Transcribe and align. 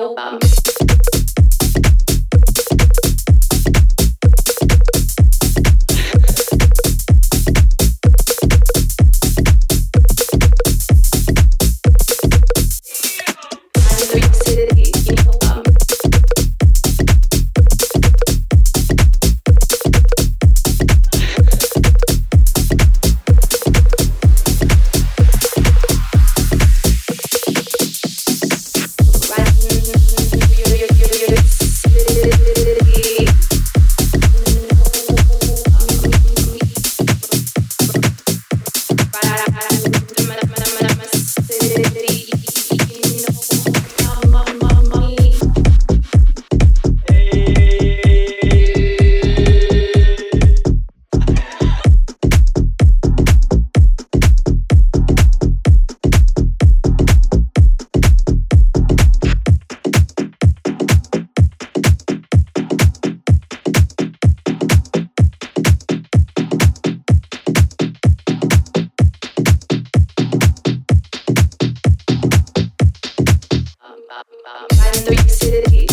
know 0.00 0.12
about 0.12 0.39
city. 75.50 75.89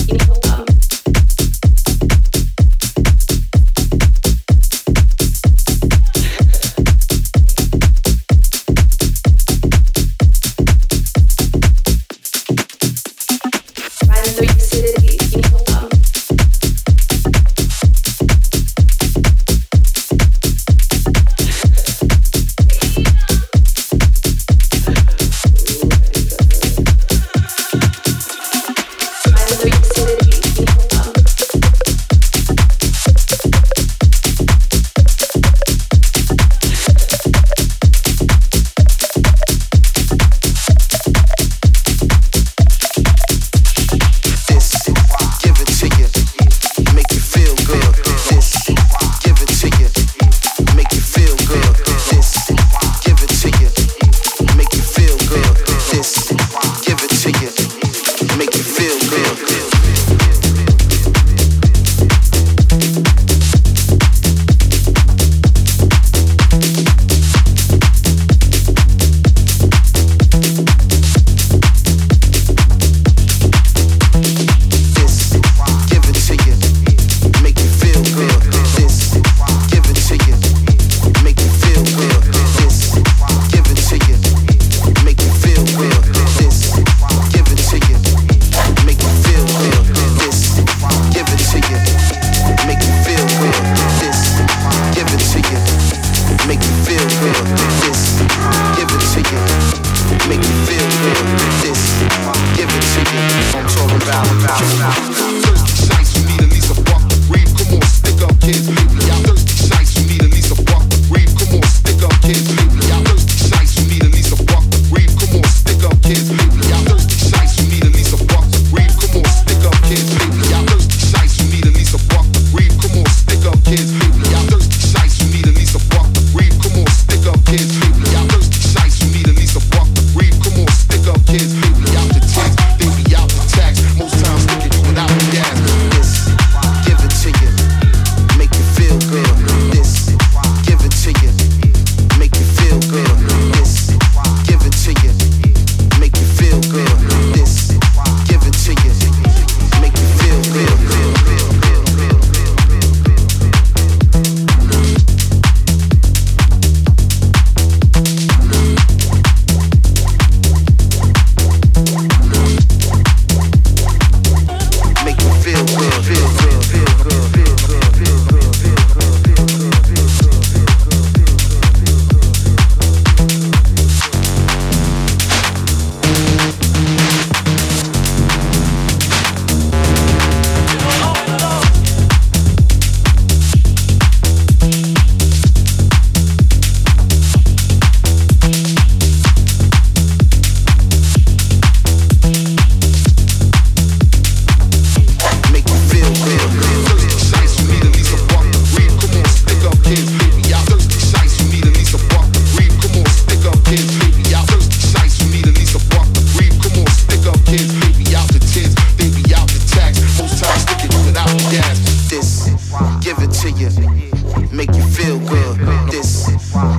now. 104.87 105.66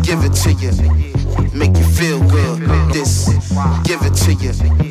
give 0.08 0.24
it 0.24 0.32
to 0.32 0.52
you, 0.54 0.72
make 1.52 1.76
you 1.76 1.84
feel 1.84 2.18
good. 2.30 2.62
This, 2.94 3.28
give 3.84 4.00
it 4.00 4.14
to 4.14 4.32
you 4.32 4.87